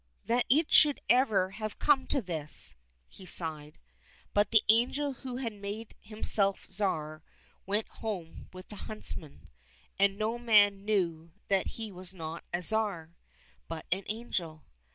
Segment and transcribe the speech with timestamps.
[0.25, 2.73] That it should ever have come to this!"
[3.07, 3.77] he sighed.
[4.33, 7.21] But the angel who had made himself Tsar
[7.67, 9.47] went home with the huntsmen.
[9.99, 13.13] And no man knew that he was not a Tsar,
[13.67, 14.63] but an angel.